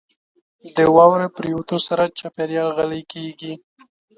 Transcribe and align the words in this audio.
•د 0.75 0.77
واورې 0.95 1.27
پرېوتو 1.37 1.77
سره 1.87 2.03
چاپېریال 2.19 2.69
غلی 2.77 3.01
کېږي. 3.13 3.53